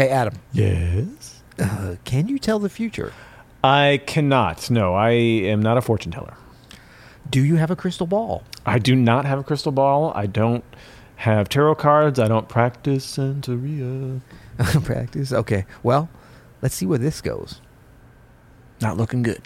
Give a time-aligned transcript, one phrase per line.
[0.00, 1.42] Hey, Adam, Yes.
[1.58, 3.12] uh, can you tell the future?
[3.62, 4.70] I cannot.
[4.70, 6.32] No, I am not a fortune teller.
[7.28, 8.42] Do you have a crystal ball?
[8.64, 10.10] I do not have a crystal ball.
[10.14, 10.64] I don't
[11.16, 12.18] have tarot cards.
[12.18, 14.22] I don't practice Santeria.
[14.84, 15.34] Practice.
[15.34, 15.66] Okay.
[15.82, 16.08] Well,
[16.62, 17.60] let's see where this goes.
[18.80, 19.42] Not looking good.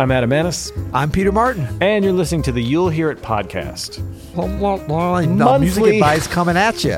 [0.00, 1.68] I'm Adam Maness, I'm Peter Martin.
[1.80, 4.00] and you're listening to the You'll Hear It podcast.
[4.34, 5.58] Monthly.
[5.60, 6.96] music advice coming at you.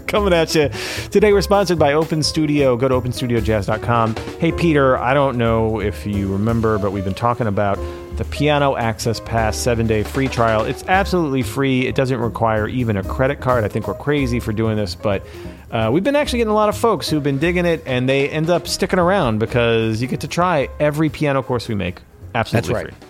[0.06, 0.70] Coming at you.
[1.10, 2.74] Today we're sponsored by Open Studio.
[2.78, 4.16] Go to openstudiojazz.com.
[4.40, 7.78] Hey, Peter, I don't know if you remember, but we've been talking about
[8.16, 10.64] the Piano Access Pass seven day free trial.
[10.64, 11.86] It's absolutely free.
[11.86, 13.64] It doesn't require even a credit card.
[13.64, 15.22] I think we're crazy for doing this, but
[15.70, 18.30] uh, we've been actually getting a lot of folks who've been digging it and they
[18.30, 22.00] end up sticking around because you get to try every piano course we make
[22.34, 22.94] absolutely That's right.
[22.94, 23.08] free.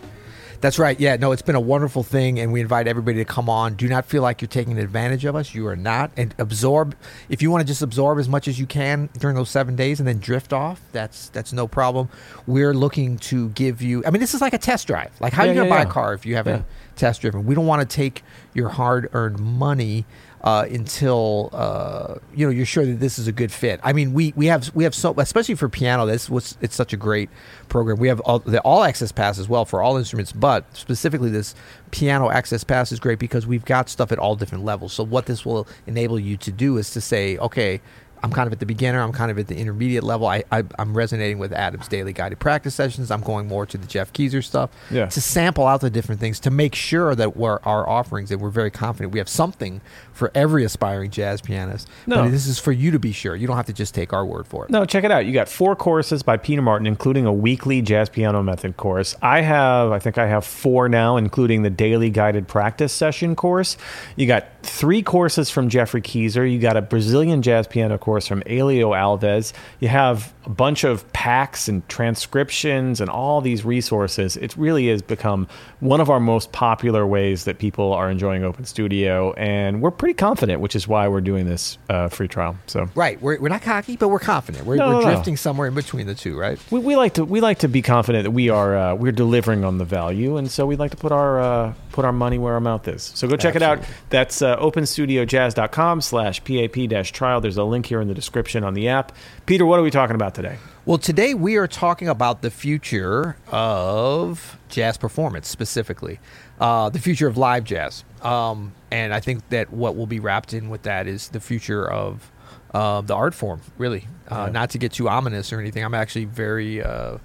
[0.60, 0.98] That's right.
[0.98, 3.74] Yeah, no, it's been a wonderful thing, and we invite everybody to come on.
[3.74, 5.54] Do not feel like you're taking advantage of us.
[5.54, 6.10] You are not.
[6.16, 6.96] And absorb.
[7.28, 10.00] If you want to just absorb as much as you can during those seven days
[10.00, 12.08] and then drift off, that's that's no problem.
[12.48, 14.02] We're looking to give you.
[14.04, 15.12] I mean, this is like a test drive.
[15.20, 15.90] Like, how are you going to yeah, buy yeah.
[15.90, 16.96] a car if you haven't Yeah.
[16.96, 17.46] test driven?
[17.46, 20.06] We don't want to take your hard-earned money.
[20.40, 23.80] Uh, until uh, you know you're sure that this is a good fit.
[23.82, 26.06] I mean, we we have we have so especially for piano.
[26.06, 27.28] This was it's such a great
[27.68, 27.98] program.
[27.98, 31.56] We have all, the all access pass as well for all instruments, but specifically this
[31.90, 34.92] piano access pass is great because we've got stuff at all different levels.
[34.92, 37.80] So what this will enable you to do is to say, okay.
[38.22, 39.00] I'm kind of at the beginner.
[39.02, 40.26] I'm kind of at the intermediate level.
[40.26, 43.10] I, I I'm resonating with Adam's daily guided practice sessions.
[43.10, 45.06] I'm going more to the Geoff Keezer stuff Yeah.
[45.06, 48.50] to sample out the different things to make sure that we're our offerings that we're
[48.50, 49.80] very confident we have something
[50.12, 51.88] for every aspiring jazz pianist.
[52.06, 52.22] No.
[52.24, 53.36] But this is for you to be sure.
[53.36, 54.70] You don't have to just take our word for it.
[54.70, 55.26] No, check it out.
[55.26, 59.14] You got four courses by Peter Martin, including a weekly jazz piano method course.
[59.22, 63.76] I have, I think I have four now, including the daily guided practice session course.
[64.16, 66.50] You got three courses from Geoffrey Keezer.
[66.50, 69.52] You got a Brazilian jazz piano course from Helio Alves.
[69.80, 74.36] You have a bunch of packs and transcriptions and all these resources.
[74.36, 75.46] It really has become
[75.80, 80.14] one of our most popular ways that people are enjoying Open Studio, and we're pretty
[80.14, 82.56] confident, which is why we're doing this uh, free trial.
[82.66, 82.88] So.
[82.94, 83.20] Right.
[83.20, 84.64] We're, we're not cocky, but we're confident.
[84.64, 85.10] We're, No, we're no, no.
[85.14, 86.58] drifting somewhere in between the two, right?
[86.70, 89.64] We, we like to we like to be confident that we are uh, we're delivering
[89.64, 92.54] on the value, and so we'd like to put our uh, put our money where
[92.54, 93.02] our mouth is.
[93.14, 93.78] So go check it out.
[93.78, 94.04] Absolutely.
[94.10, 97.40] That's uh, openstudiojazz.com slash pap dash trial.
[97.40, 99.12] There's a link here in the description on the app.
[99.46, 100.58] Peter, what are we talking about today?
[100.84, 106.18] Well, today we are talking about the future of jazz performance, specifically
[106.60, 108.04] uh, the future of live jazz.
[108.22, 111.90] Um, and I think that what will be wrapped in with that is the future
[111.90, 112.30] of
[112.72, 114.06] uh, the art form, really.
[114.30, 114.52] Uh, Yeah.
[114.52, 115.84] Not to get too ominous or anything.
[115.84, 117.18] I'm actually very, uh,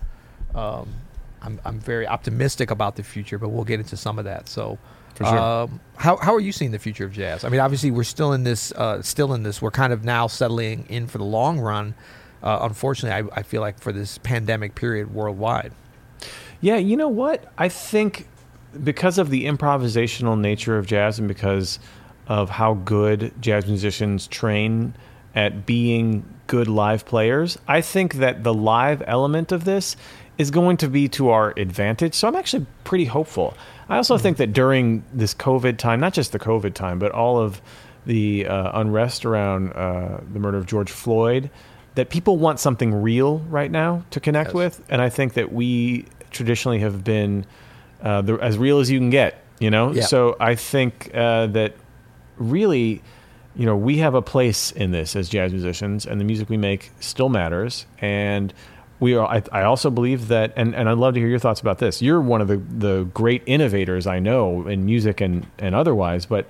[0.53, 0.89] um,
[1.41, 4.49] I'm, I'm very optimistic about the future, but we'll get into some of that.
[4.49, 4.77] So.
[5.15, 5.39] For sure.
[5.39, 7.43] Um, how, how are you seeing the future of jazz?
[7.43, 8.71] I mean, obviously, we're still in this.
[8.71, 9.61] Uh, still in this.
[9.61, 11.93] We're kind of now settling in for the long run.
[12.41, 15.71] Uh, unfortunately, I, I feel like for this pandemic period worldwide.
[16.61, 17.51] Yeah, you know what?
[17.57, 18.27] I think
[18.83, 21.79] because of the improvisational nature of jazz and because
[22.27, 24.95] of how good jazz musicians train
[25.35, 29.95] at being good live players, I think that the live element of this
[30.37, 32.13] is going to be to our advantage.
[32.15, 33.55] So I'm actually pretty hopeful.
[33.89, 37.37] I also think that during this COVID time, not just the COVID time, but all
[37.39, 37.61] of
[38.05, 41.49] the uh, unrest around uh, the murder of George Floyd,
[41.95, 44.55] that people want something real right now to connect Yes.
[44.55, 44.83] with.
[44.89, 47.45] And I think that we traditionally have been
[48.01, 49.93] uh, the, as real as you can get, you know?
[49.93, 50.03] Yeah.
[50.03, 51.75] So I think uh, that
[52.37, 53.01] really,
[53.55, 56.57] you know, we have a place in this as jazz musicians, and the music we
[56.57, 57.85] make still matters.
[57.99, 58.53] And
[59.03, 61.59] we are, I, I also believe that, and, and I'd love to hear your thoughts
[61.59, 62.01] about this.
[62.01, 66.47] You're one of the, the great innovators I know in music and, and otherwise, but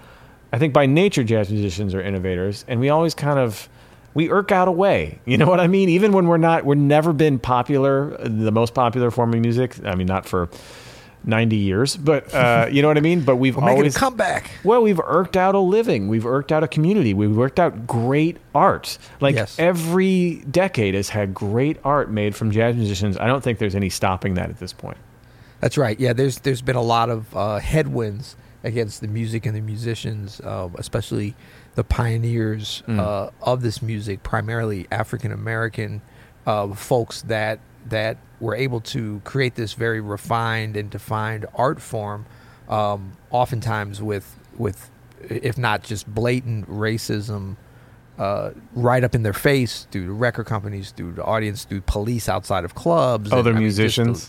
[0.52, 3.68] I think by nature, jazz musicians are innovators, and we always kind of
[4.14, 5.20] we irk out a way.
[5.26, 5.90] You know what I mean?
[5.90, 9.84] Even when we're not, we're never been popular, the most popular form of music.
[9.84, 10.48] I mean, not for
[11.24, 13.22] ninety years, but uh, you know what I mean.
[13.22, 14.52] But we've We're always a comeback.
[14.64, 16.08] well, we've irked out a living.
[16.08, 17.14] We've irked out a community.
[17.14, 18.98] We've worked out great art.
[19.20, 19.58] Like Yes.
[19.60, 23.18] every decade has had great art made from jazz musicians.
[23.18, 24.98] I don't think there's any stopping that at this point.
[25.60, 26.00] That's right.
[26.00, 28.36] Yeah, there's there's been a lot of uh, headwinds
[28.66, 31.36] against the music and the musicians, uh, especially
[31.76, 33.00] the pioneers Mm.
[33.00, 36.02] uh, of this music, primarily African American
[36.46, 42.26] uh, folks that that were able to create this very refined and defined art form,
[42.70, 44.90] um, oftentimes with with
[45.30, 47.56] if not just blatant racism
[48.20, 52.30] uh, right up in their face through the record companies, through the audience, through police
[52.30, 53.32] outside of clubs.
[53.32, 54.28] Other and, I mean, musicians.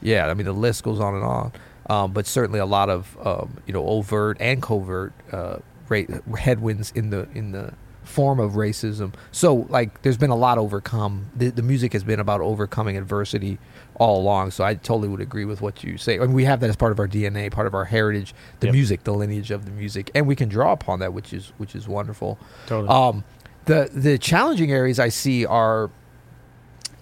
[0.00, 1.52] the- yeah, I mean the list goes on and on.
[1.88, 5.58] Um, but certainly a lot of um, you know overt and covert uh,
[5.88, 6.02] ra-
[6.38, 7.72] headwinds in the in the
[8.04, 9.14] form of racism.
[9.30, 11.26] So like there's been a lot overcome.
[11.36, 13.58] The, the music has been about overcoming adversity
[13.96, 14.50] all along.
[14.50, 16.16] So I totally would agree with what you say.
[16.16, 18.66] I mean, we have that as part of our DNA, part of our heritage, the
[18.68, 18.74] Yep.
[18.74, 21.74] music, the lineage of the music, and we can draw upon that, which is which
[21.76, 22.38] is wonderful.
[22.66, 22.88] Totally.
[22.88, 23.24] Um,
[23.66, 25.90] the the challenging areas I see are,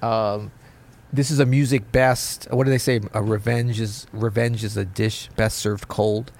[0.02, 0.50] um,
[1.12, 2.46] this is a music best.
[2.50, 3.00] What do they say?
[3.14, 6.30] A revenge is revenge is a dish best served cold.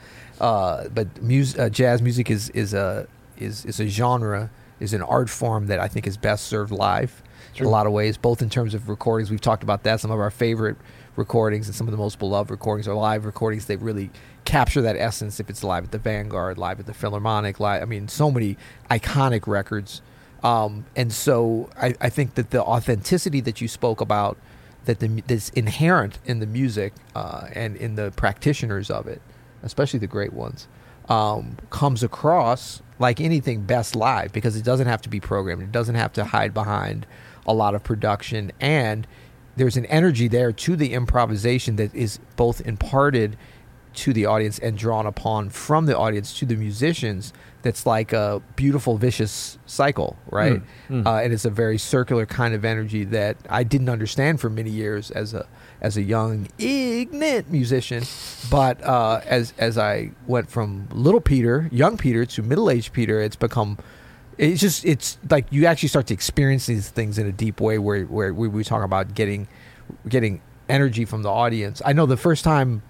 [0.41, 3.07] Uh, but mus- uh, jazz music is is a
[3.41, 7.23] is is a genre is an art form that I think is best served live
[7.57, 9.31] in a lot of ways, both in terms of recordings.
[9.31, 10.01] We've talked about that.
[10.01, 10.77] Some of our favorite
[11.17, 13.67] recordings and some of the most beloved recordings are live recordings.
[13.67, 14.11] They really
[14.45, 15.41] capture that essence.
[15.41, 17.83] If it's live at the Vanguard, live at the Philharmonic, live.
[17.83, 18.57] I mean, so many
[18.91, 20.01] iconic records.
[20.43, 24.39] Um, and so I, I think that the authenticity that you spoke about,
[24.87, 29.21] that the that's inherent in the music uh, and in the practitioners of it,
[29.63, 30.67] especially the great ones,
[31.11, 35.63] um, comes across like anything best live because it doesn't have to be programmed.
[35.63, 37.07] It doesn't have to hide behind
[37.47, 39.07] a lot of production and
[39.57, 43.37] there's an energy there to the improvisation that is both imparted
[43.95, 47.33] to the audience and drawn upon from the audience to the musicians
[47.63, 50.63] that's like a beautiful vicious cycle right?
[50.89, 51.07] Mm, mm.
[51.07, 54.71] Uh, and it's a very circular kind of energy that i didn't understand for many
[54.71, 55.47] years as a
[55.81, 58.05] as a young ignorant musician.
[58.51, 63.37] But uh, as as i went from little peter young peter to middle-aged peter it's
[63.37, 63.79] become
[64.39, 67.79] it's just it's like you actually start to experience these things in a deep way
[67.79, 69.49] where where we, we talk about getting
[70.09, 70.41] getting
[70.71, 71.83] energy from the audience.
[71.85, 72.83] I know the first time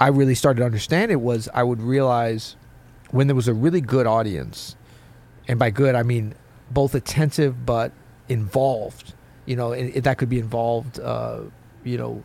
[0.00, 2.56] i really started to understand it was i would realize
[3.10, 4.76] when there was a really good audience
[5.46, 6.34] and by good i mean
[6.70, 7.92] both attentive but
[8.28, 9.14] involved
[9.46, 11.40] you know and that could be involved uh,
[11.84, 12.22] you know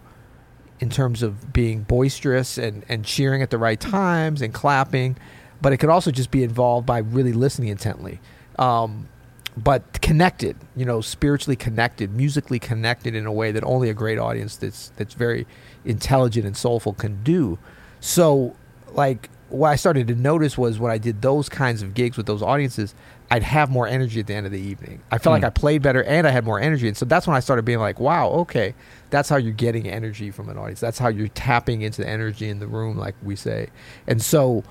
[0.83, 5.15] in terms of being boisterous and, and cheering at the right times and clapping,
[5.61, 8.19] but it could also just be involved by really listening intently.
[8.59, 9.07] Um,
[9.55, 14.17] but connected, you know, spiritually connected, musically connected in a way that only a great
[14.17, 15.45] audience that's that's very
[15.85, 17.59] intelligent and soulful can do.
[17.99, 18.55] So,
[18.93, 22.25] like, what I started to notice was when I did those kinds of gigs with
[22.25, 22.95] those audiences,
[23.29, 25.01] I'd have more energy at the end of the evening.
[25.11, 25.47] I felt like Hmm.
[25.47, 26.87] I played better and I had more energy.
[26.87, 28.73] And so that's when I started being like, wow, okay,
[29.11, 30.79] that's how you're getting energy from an audience.
[30.79, 33.69] That's how you're tapping into the energy in the room, like we say.
[34.07, 34.63] And so,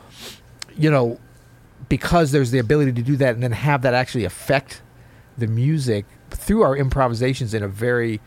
[0.77, 1.19] you know,
[1.89, 4.83] because there's the ability to do that and then have that actually affect
[5.37, 8.21] the music through our improvisations in a very,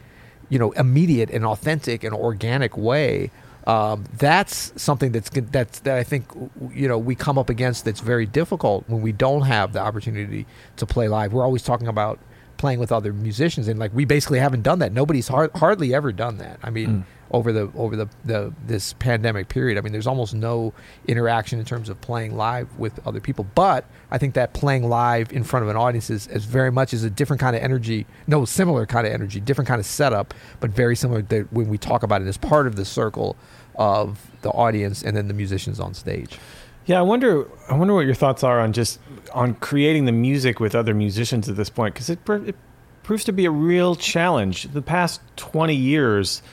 [0.50, 3.32] you know, immediate and authentic and organic way.
[3.68, 6.26] Um, that's something that's that's that I think
[6.72, 10.46] you know we come up against that's very difficult when we don't have the opportunity
[10.76, 11.34] to play live.
[11.34, 12.20] We're always talking about
[12.66, 14.92] playing with other musicians, and like we basically haven't done that.
[14.92, 16.58] Nobody's har- hardly ever done that.
[16.64, 17.04] I mean, Mm.
[17.30, 20.74] over the over the, the this pandemic period, I mean, there's almost no
[21.08, 23.46] interaction in terms of playing live with other people.
[23.54, 26.92] But I think that playing live in front of an audience is, is very much
[26.92, 28.08] is a different kind of energy.
[28.26, 31.78] No, similar kind of energy, different kind of setup, but very similar that when we
[31.78, 33.36] talk about it as part of the circle
[33.76, 34.08] of
[34.42, 36.40] the audience and then the musicians on stage.
[36.86, 37.48] Yeah, I wonder.
[37.70, 39.00] I wonder what your thoughts are on just
[39.34, 42.56] on creating the music with other musicians at this point, because it, it
[43.02, 44.72] proves to be a real challenge.
[44.72, 46.44] The past twenty years,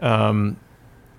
[0.00, 0.56] um,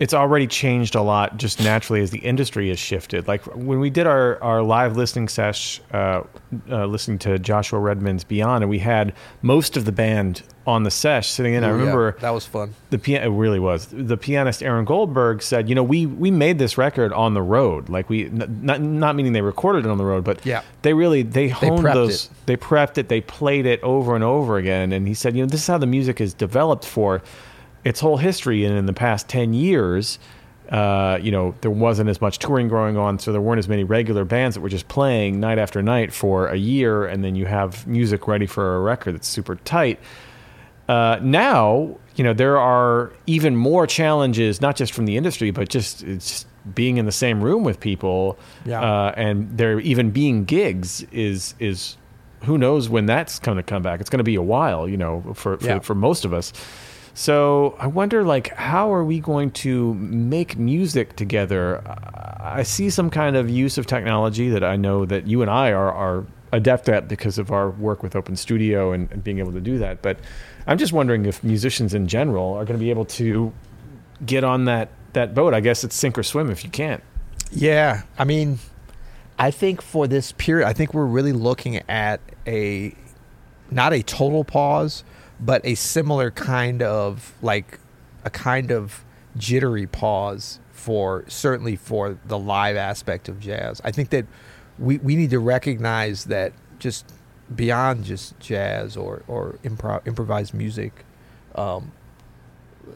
[0.01, 3.27] it's already changed a lot just naturally as the industry has shifted.
[3.27, 6.23] Like when we did our, our live listening sesh, uh,
[6.71, 10.89] uh, listening to Joshua Redman's Beyond, and we had most of the band on the
[10.89, 11.63] sesh sitting in.
[11.63, 12.73] I Ooh, yeah, remember that was fun.
[12.89, 16.57] the pian- it really was the pianist Aaron Goldberg said, you know, we we made
[16.57, 20.05] this record on the road, like we not not meaning they recorded it on the
[20.05, 20.61] road, but Yeah.
[20.81, 22.31] they really they honed prepped those, it.
[22.47, 25.47] they prepped it, they played it over and over again, and he said, you know,
[25.47, 27.21] this is how the music is developed for
[27.83, 30.19] its whole history, and in the past ten years.
[30.69, 33.83] Uh, you know, there wasn't as much touring going on, so there weren't as many
[33.83, 37.45] regular bands that were just playing night after night for a year, and then you
[37.45, 39.99] have music ready for a record that's super tight.
[40.87, 45.67] Uh, now, you know, there are even more challenges, not just from the industry, but
[45.67, 48.81] just it's being in the same room with people, Yeah.
[48.81, 51.97] uh, and there even being gigs is is
[52.43, 53.99] who knows when that's going to come back.
[53.99, 55.79] It's going to be a while, you know, for for, Yeah.
[55.79, 56.53] for most of us.
[57.13, 61.81] So I wonder, like, how are we going to make music together?
[62.39, 65.71] I see some kind of use of technology that I know that you and I
[65.71, 69.51] are, are adept at because of our work with Open Studio and, and being able
[69.51, 70.01] to do that.
[70.01, 70.17] But
[70.67, 73.53] I'm just wondering if musicians in general are going to be able to
[74.25, 75.53] get on that, that boat.
[75.53, 77.03] I guess it's sink or swim if you can't.
[77.51, 78.59] Yeah, I mean,
[79.37, 82.95] I think for this period, I think we're really looking at a
[83.69, 85.03] not a total pause,
[85.41, 87.79] but a similar kind of like
[88.23, 89.03] a kind of
[89.37, 93.81] jittery pause for certainly for the live aspect of jazz.
[93.83, 94.25] I think that
[94.77, 97.13] we, we need to recognize that just
[97.53, 101.05] beyond just jazz or or improv, improvised music,
[101.55, 101.91] um,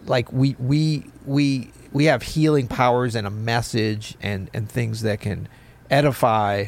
[0.05, 5.19] like we we we we have healing powers and a message and and things that
[5.19, 5.47] can
[5.89, 6.65] edify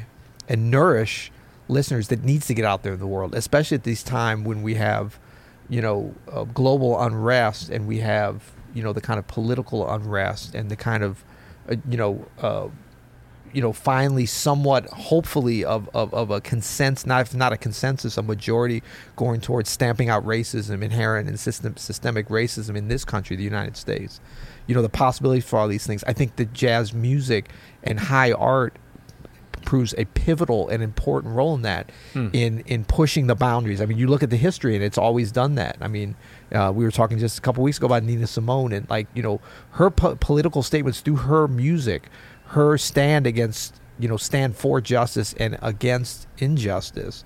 [0.47, 1.31] and nourish
[1.67, 4.63] listeners that needs to get out there in the world, especially at this time when
[4.63, 5.19] we have,
[5.69, 10.55] you know, uh, global unrest and we have, you know, the kind of political unrest
[10.55, 11.23] and the kind of,
[11.69, 12.67] uh, you know, uh,
[13.53, 18.21] you know, finally, somewhat, hopefully, of, of, of a consensus, not not a consensus, a
[18.21, 18.83] majority
[19.15, 23.77] going towards stamping out racism, inherent and system, systemic racism in this country, the United
[23.77, 24.19] States.
[24.67, 26.03] You know, the possibilities for all these things.
[26.03, 27.49] I think that jazz music
[27.83, 28.75] and high art
[29.67, 32.29] proves a pivotal and important role in that Hmm.
[32.31, 33.81] in in pushing the boundaries.
[33.81, 35.75] I mean, you look at the history and it's always done that.
[35.81, 36.15] I mean,
[36.53, 39.21] uh, we were talking just a couple weeks ago about Nina Simone and like you
[39.21, 42.03] know her po- political statements through her music,
[42.55, 47.25] her stand against you know stand for justice and against injustice.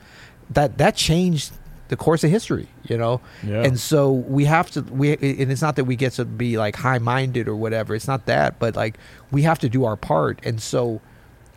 [0.49, 1.53] That that changed
[1.89, 3.21] the course of history, you know.
[3.43, 3.63] Yeah.
[3.65, 6.75] And so we have to we and it's not that we get to be like
[6.77, 7.93] high minded or whatever.
[7.93, 8.97] It's not that, but like
[9.29, 10.39] we have to do our part.
[10.43, 11.01] And so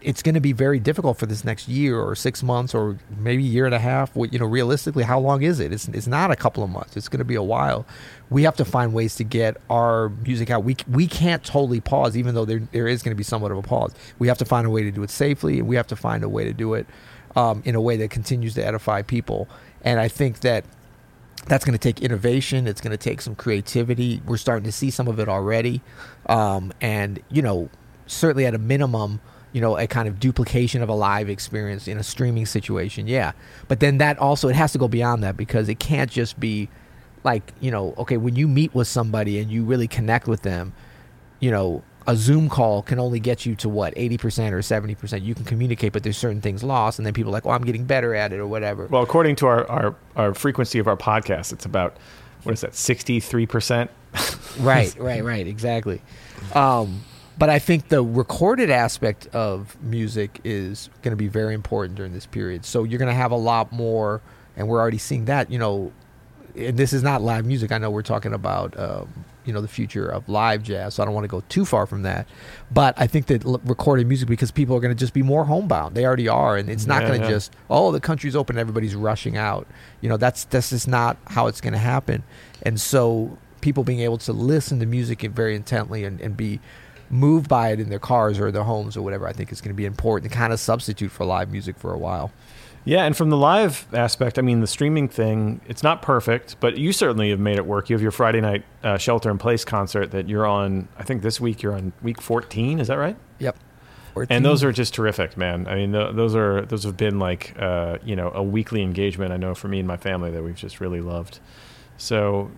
[0.05, 3.43] it's going to be very difficult for this next year or six months or maybe
[3.43, 4.13] a year and a half.
[4.15, 5.73] You know, realistically, how long is it?
[5.73, 6.97] It's, it's not a couple of months.
[6.97, 7.87] It's going to be a while.
[8.29, 10.63] We have to find ways to get our music out.
[10.63, 13.59] We we can't totally pause, even though there there is going to be somewhat of
[13.59, 13.95] a pause.
[14.19, 16.23] We have to find a way to do it safely, and we have to find
[16.23, 16.87] a way to do it
[17.35, 19.49] um, in a way that continues to edify people.
[19.83, 20.65] And I think that
[21.47, 22.67] that's going to take innovation.
[22.67, 24.23] It's going to take some creativity.
[24.27, 25.81] We're starting to see some of it already,
[26.27, 27.71] um, and you know,
[28.07, 29.21] certainly at a minimum,
[29.55, 33.07] you know, a kind of duplication of a live experience in a streaming situation.
[33.07, 33.33] Yeah,
[33.69, 36.69] but then that also it has to go beyond that because it can't just be
[37.23, 40.75] like you know, okay, when you meet with somebody and you really connect with them,
[41.41, 41.83] you know.
[42.07, 45.23] A Zoom call can only get you to what eighty percent or seventy percent.
[45.23, 47.65] You can communicate, but there's certain things lost, and then people are like, "Oh, I'm
[47.65, 48.89] getting better at it," or whatever.
[48.89, 51.97] Well, according to our, our, our frequency of our podcast, it's about,
[52.43, 53.89] what is that, 63%?
[54.61, 56.03] right, right, right, exactly.
[56.55, 57.01] Um,
[57.39, 62.13] but I think the recorded aspect of music is going to be very important during
[62.13, 62.65] this period.
[62.65, 64.21] So you're going to have a lot more,
[64.57, 65.51] and we're already seeing that.
[65.51, 65.93] You know,
[66.57, 67.73] and this is not live music.
[67.73, 70.95] I know we're talking about, um, you know, the future of live jazz.
[70.95, 72.29] So I don't want to go too far from that.
[72.71, 75.45] But I think that l- recorded music because people are going to just be more
[75.45, 75.97] homebound.
[75.97, 77.33] They already are, and it's not Yeah, going to yeah.
[77.33, 79.67] just oh the country's open, everybody's rushing out.
[80.01, 82.23] You know, that's that's just not how it's going to happen.
[82.63, 86.61] And so people being able to listen to music very intently and, and be
[87.11, 89.75] moved by it in their cars or their homes or whatever, I think is going
[89.75, 92.33] to be important to kind of substitute for live music for a while.
[92.87, 96.77] Yeah, and from the live aspect, I mean, the streaming thing, it's not perfect, but
[96.77, 97.89] you certainly have made it work.
[97.89, 101.23] You have your Friday night uh, Shelter in Place concert that you're on, I think
[101.23, 103.17] this week you're on week 14, is that right?
[103.39, 103.57] Yep.
[104.29, 105.67] And those are just terrific, man.
[105.67, 109.33] I mean, th- those are those have been like uh, you know a weekly engagement.
[109.33, 111.41] I know for me and my family that we've just really loved.
[111.97, 112.51] So,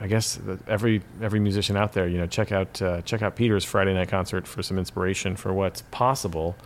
[0.00, 0.38] I guess
[0.68, 4.08] every every musician out there, you know, check out uh, check out Peter's Friday night
[4.08, 6.56] concert for some inspiration for what's possible.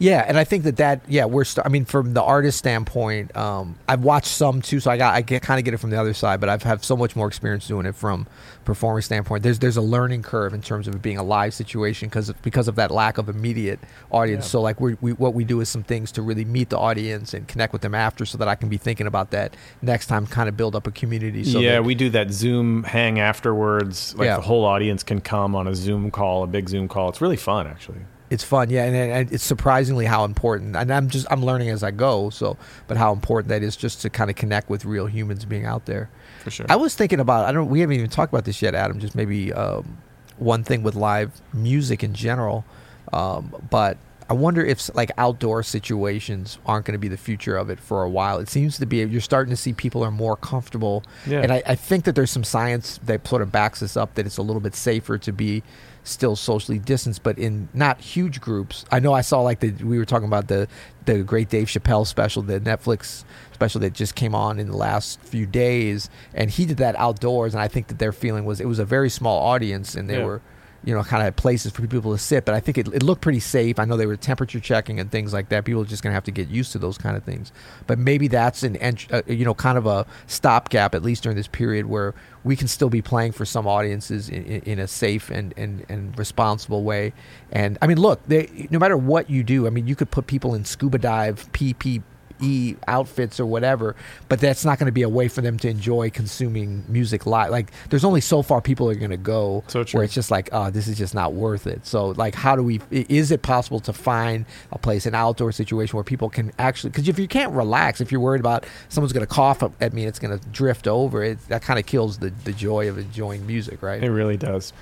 [0.00, 3.36] Yeah, and I think that that yeah we're st- I mean from the artist standpoint,
[3.36, 5.90] um, I've watched some too, so I got I get kind of get it from
[5.90, 8.26] the other side, but I've have so much more experience doing it from
[8.64, 9.42] performing standpoint.
[9.42, 12.66] There's there's a learning curve in terms of it being a live situation because because
[12.66, 13.78] of that lack of immediate
[14.10, 14.46] audience.
[14.46, 14.50] Yeah.
[14.52, 17.34] So like we, we what we do is some things to really meet the audience
[17.34, 20.26] and connect with them after, so that I can be thinking about that next time,
[20.26, 21.44] kind of build up a community.
[21.44, 24.14] So yeah, that- we do that Zoom hang afterwards.
[24.16, 24.36] Like Yeah.
[24.36, 27.10] the whole audience can come on a Zoom call, a big Zoom call.
[27.10, 27.98] It's really fun, actually.
[28.30, 31.82] It's fun yeah and, and it's surprisingly how important and i'm just i'm learning as
[31.82, 32.56] i go so
[32.86, 35.84] but how important that is just to kind of connect with real humans being out
[35.86, 36.08] there
[36.44, 36.66] For sure.
[36.68, 39.14] i was thinking about i don't we haven't even talked about this yet adam just
[39.14, 39.98] maybe um,
[40.38, 42.64] one thing with live music in general
[43.12, 43.98] um, but
[44.30, 48.02] i wonder if like outdoor situations aren't going to be the future of it for
[48.02, 51.40] a while it seems to be you're starting to see people are more comfortable Yeah.
[51.42, 54.24] and I, I think that there's some science that sort of backs this up that
[54.26, 55.62] it's a little bit safer to be
[56.02, 58.86] still socially distanced, but in not huge groups.
[58.90, 60.66] I know I saw like the we were talking about the
[61.04, 63.22] the great Dave Chappelle special, the Netflix
[63.52, 67.52] special that just came on in the last few days, and he did that outdoors,
[67.52, 70.18] and I think that their feeling was it was a very small audience, and they
[70.18, 70.24] Yeah.
[70.24, 70.40] were
[70.84, 72.44] you know, kind of places for people to sit.
[72.44, 73.78] But I think it, it looked pretty safe.
[73.78, 75.64] I know they were temperature checking and things like that.
[75.64, 77.52] People are just going to have to get used to those kind of things.
[77.86, 81.36] But maybe that's an, ent- uh, you know, kind of a stopgap at least during
[81.36, 84.86] this period where we can still be playing for some audiences in, in, in a
[84.86, 87.12] safe and, and, and responsible way.
[87.52, 90.26] And I mean, look, they, no matter what you do, I mean, you could put
[90.26, 92.02] people in scuba dive, PP
[92.40, 93.96] E outfits or whatever,
[94.28, 97.50] but that's not going to be a way for them to enjoy consuming music live.
[97.50, 100.48] Like, there's only so far people are going to go So where it's just like,
[100.52, 101.86] oh, this is just not worth it.
[101.86, 102.80] So, like, how do we?
[102.90, 106.90] Is it possible to find a place, an outdoor situation where people can actually?
[106.90, 110.02] Because if you can't relax, if you're worried about someone's going to cough at me
[110.02, 112.98] and it's going to drift over, it that kind of kills the the joy of
[112.98, 114.02] enjoying music, right?
[114.02, 114.72] It really does.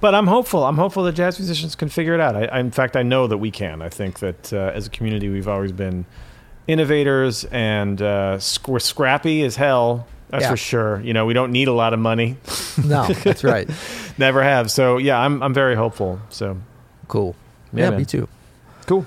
[0.00, 0.64] But I'm hopeful.
[0.64, 2.34] I'm hopeful that jazz musicians can figure it out.
[2.34, 3.82] I, I, in fact, I know that we can.
[3.82, 6.06] I think that uh, as a community, we've always been
[6.66, 10.06] innovators and uh, sc- we're scrappy as hell.
[10.28, 10.50] That's Yeah.
[10.50, 11.00] for sure.
[11.00, 12.36] You know, we don't need a lot of money.
[12.84, 13.68] no, that's right.
[14.18, 14.70] Never have.
[14.70, 16.20] So yeah, I'm I'm very hopeful.
[16.30, 16.56] So
[17.08, 17.34] Cool.
[17.72, 18.28] Yeah, Yeah, me too.
[18.86, 19.04] cool.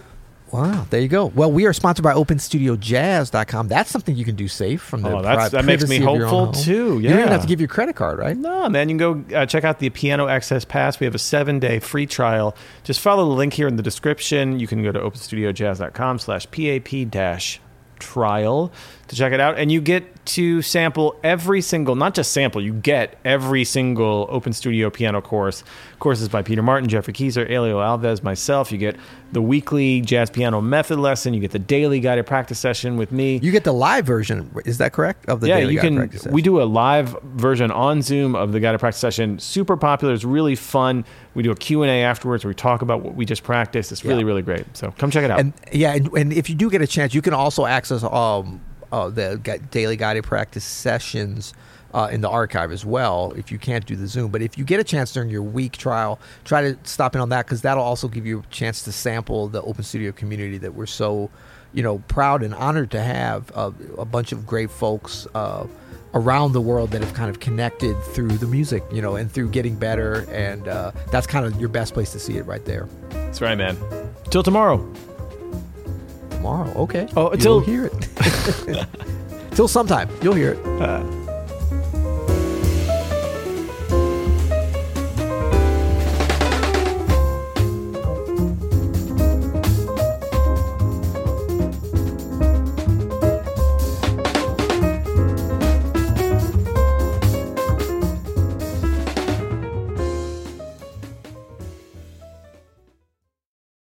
[0.54, 1.26] Wow, there you go.
[1.26, 3.68] Well, we are sponsored by OpenStudioJazz.com.
[3.70, 6.16] That's something you can do safe from the Oh, pri- that makes me privacy of
[6.18, 7.00] your own hopeful too.
[7.00, 7.02] Yeah.
[7.02, 8.38] You don't even have to give your credit card, right?
[8.38, 11.00] No, man, you can go uh, check out the Piano Access Pass.
[11.00, 12.56] We have a seven day free trial.
[12.84, 14.60] Just follow the link here in the description.
[14.60, 17.60] You can go to openstudiojazz.com slash PAP dash
[18.00, 18.72] trial
[19.08, 19.58] to check it out.
[19.58, 24.52] And you get to sample every single, not just sample, you get every single Open
[24.54, 25.64] Studio piano course.
[26.04, 28.74] Courses by Peter Martin, Geoffrey Keezer, Helio Alves, myself.
[28.74, 28.98] You get
[29.32, 31.34] the weekly jazz piano method lesson.
[31.34, 34.54] You get the daily guided practice session with me You get the live version.
[34.66, 35.30] Is that correct?
[35.30, 35.96] Of the yeah, daily you can.
[35.96, 39.40] practice We do a live version on Zoom of the guided practice session.
[39.40, 40.14] Super popular.
[40.14, 41.06] It's really fun.
[41.36, 43.94] We do a Q and A afterwards where we talk about what we just practiced.
[43.94, 44.28] It's really, Yeah.
[44.28, 44.66] really great.
[44.76, 45.40] So come check it out.
[45.40, 48.60] And yeah, and, and if you do get a chance, you can also access um
[48.92, 49.40] uh, the
[49.72, 51.54] daily guided practice sessions.
[51.94, 54.32] Uh, in the archive as well, if you can't do the Zoom.
[54.32, 57.30] But if you get a chance during your week trial, try to stop in on
[57.30, 60.74] that because that'll also give you a chance to sample the Open Studio community that
[60.74, 61.30] we're so,
[61.72, 63.70] you know, proud and honored to have uh,
[64.00, 65.68] a bunch of great folks uh,
[66.16, 69.50] around the world that have kind of connected through the music, you know, and through
[69.50, 70.26] getting better.
[70.32, 72.88] And uh, that's kind of your best place to see it right there.
[73.10, 73.78] That's right, man.
[74.30, 74.78] Till tomorrow.
[76.32, 77.08] Tomorrow, okay.
[77.16, 77.64] Oh, until.
[77.64, 78.88] You'll hear it.
[79.52, 80.66] till sometime, you'll hear it.
[80.82, 81.23] Uh,